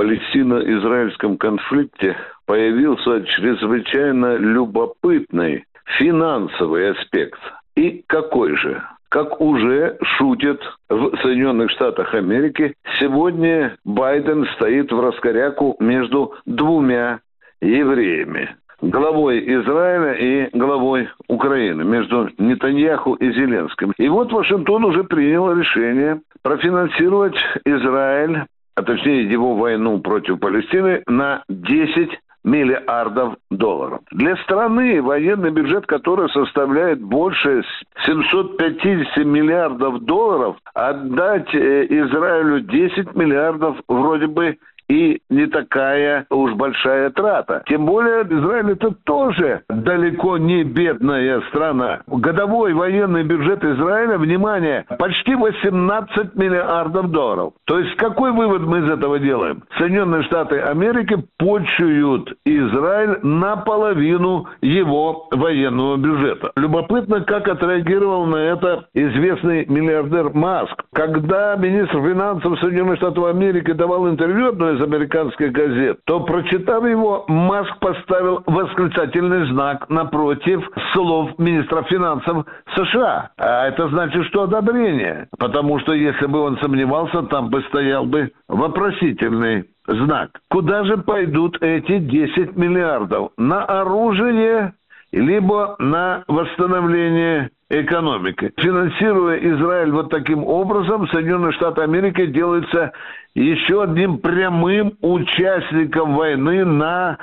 [0.00, 5.64] Палестино-израильском конфликте появился чрезвычайно любопытный
[5.98, 7.38] финансовый аспект.
[7.76, 8.82] И какой же?
[9.10, 10.58] Как уже шутят
[10.88, 17.20] в Соединенных Штатах Америки, сегодня Байден стоит в раскоряку между двумя
[17.60, 23.92] евреями главой Израиля и главой Украины, между Нетаньяху и Зеленским.
[23.98, 27.36] И вот Вашингтон уже принял решение профинансировать
[27.66, 28.46] Израиль,
[28.80, 34.00] а точнее его войну против Палестины на 10 миллиардов долларов.
[34.10, 37.62] Для страны военный бюджет, который составляет больше
[38.06, 44.56] 750 миллиардов долларов, отдать э, Израилю 10 миллиардов вроде бы
[44.90, 47.62] и не такая уж большая трата.
[47.68, 52.00] Тем более Израиль это тоже далеко не бедная страна.
[52.08, 57.52] Годовой военный бюджет Израиля, внимание, почти 18 миллиардов долларов.
[57.66, 59.62] То есть какой вывод мы из этого делаем?
[59.78, 66.50] Соединенные Штаты Америки почуют Израиль наполовину его военного бюджета.
[66.56, 70.82] Любопытно, как отреагировал на это известный миллиардер Маск.
[70.92, 77.24] Когда министр финансов Соединенных Штатов Америки давал интервью одной из американских газет, то, прочитав его,
[77.28, 83.30] Маск поставил восклицательный знак напротив слов министра финансов США.
[83.36, 85.28] А это значит, что одобрение.
[85.38, 90.30] Потому что если бы он сомневался, там бы стоял бы вопросительный знак.
[90.50, 93.32] Куда же пойдут эти 10 миллиардов?
[93.36, 94.74] На оружие,
[95.12, 98.52] либо на восстановление экономики.
[98.56, 102.92] Финансируя Израиль вот таким образом, Соединенные Штаты Америки делаются
[103.34, 107.16] еще одним прямым участником войны на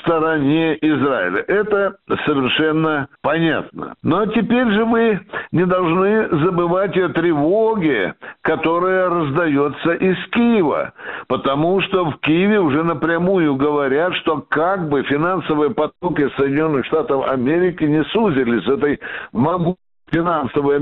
[0.00, 1.44] стороне Израиля.
[1.48, 3.94] Это совершенно понятно.
[4.02, 5.20] Но теперь же мы
[5.52, 10.92] не должны забывать о тревоге, которая раздается из Киева.
[11.26, 17.84] Потому что в Киеве уже напрямую говорят, что как бы финансовые потоки Соединенных Штатов Америки
[17.84, 19.00] не сузились этой
[19.32, 20.78] могучей финансовой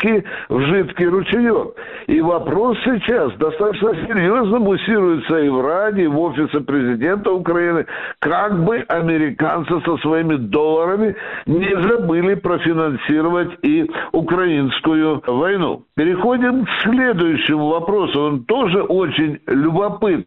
[0.00, 1.74] американской в жидкий ручеек.
[2.06, 7.86] И вопрос сейчас достаточно серьезно муссируется и в Раде, и в офисе президента Украины,
[8.18, 11.14] как бы американцы со своими долларами
[11.46, 15.84] не забыли профинансировать и украинскую войну.
[15.96, 18.20] Переходим к следующему вопросу.
[18.22, 20.24] Он тоже очень любопытный.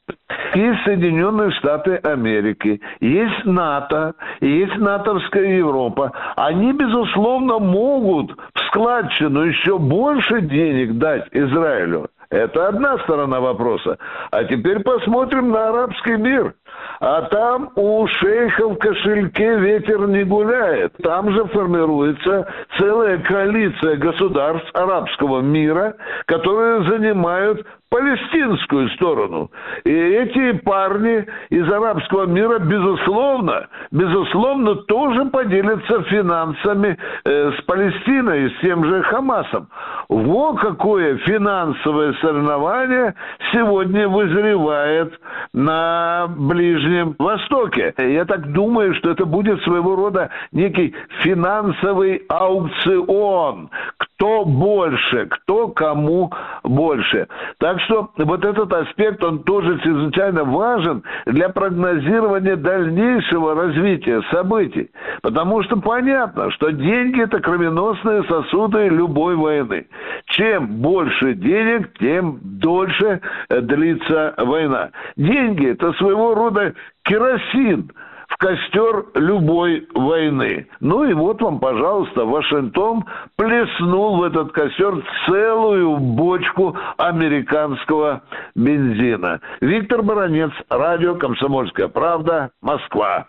[0.56, 6.12] Есть Соединенные Штаты Америки, есть НАТО, есть НАТОвская Европа.
[6.36, 8.32] Они, безусловно, могут
[8.74, 12.08] складчину еще больше денег дать Израилю.
[12.30, 14.00] Это одна сторона вопроса.
[14.32, 16.56] А теперь посмотрим на арабский мир.
[17.00, 20.94] А там у шейхов в кошельке ветер не гуляет.
[21.04, 22.48] Там же формируется
[22.80, 25.96] целая коалиция государств арабского мира,
[26.26, 29.52] которые занимают палестинскую сторону.
[29.84, 38.62] И эти парни из арабского мира, безусловно, безусловно, тоже поделятся финансами э, с Палестиной, с
[38.62, 39.68] тем же Хамасом.
[40.10, 43.14] Во какое финансовое соревнование
[43.52, 45.14] сегодня вызревает
[45.54, 47.94] на Ближнем Востоке.
[48.00, 53.70] Я так думаю, что это будет своего рода некий финансовый аукцион.
[53.98, 56.32] Кто больше, кто кому
[56.64, 57.28] больше.
[57.60, 64.90] Так что вот этот аспект, он тоже чрезвычайно важен для прогнозирования дальнейшего развития событий.
[65.22, 69.88] Потому что понятно, что деньги– это кровеносные сосуды любой войны.
[70.28, 74.90] Чем больше денег, тем дольше длится война.
[75.18, 77.92] Деньги– это своего рода керосин–
[78.34, 80.68] в костер любой войны.
[80.80, 88.24] Ну и вот вам, пожалуйста, Вашингтон плеснул в этот костер целую бочку американского
[88.56, 89.40] бензина.
[89.62, 93.28] Виктор Баранец, радио «Комсомольская правда», Москва.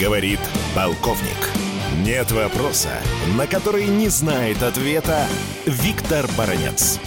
[0.00, 0.40] Говорит
[0.74, 1.52] полковник.
[2.04, 2.90] Нет вопроса,
[3.38, 5.26] на который не знает ответа
[5.66, 6.98] Виктор Баранец.